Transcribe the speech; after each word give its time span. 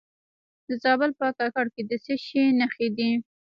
د 0.67 0.69
زابل 0.83 1.11
په 1.19 1.27
کاکړ 1.39 1.65
کې 1.73 1.81
د 1.89 1.91
څه 2.05 2.13
شي 2.25 2.43
نښې 2.59 2.87
دي؟ 2.97 3.09